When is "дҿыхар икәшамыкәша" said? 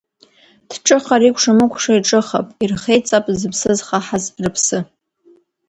0.71-1.91